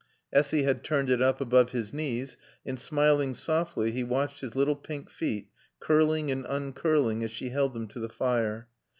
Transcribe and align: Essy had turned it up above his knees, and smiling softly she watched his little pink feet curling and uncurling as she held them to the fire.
Essy 0.33 0.63
had 0.63 0.83
turned 0.83 1.11
it 1.11 1.21
up 1.21 1.39
above 1.39 1.73
his 1.73 1.93
knees, 1.93 2.35
and 2.65 2.79
smiling 2.79 3.35
softly 3.35 3.91
she 3.91 4.03
watched 4.03 4.41
his 4.41 4.55
little 4.55 4.75
pink 4.75 5.11
feet 5.11 5.49
curling 5.79 6.31
and 6.31 6.43
uncurling 6.49 7.23
as 7.23 7.29
she 7.29 7.49
held 7.49 7.75
them 7.75 7.87
to 7.89 7.99
the 7.99 8.09
fire. 8.09 8.67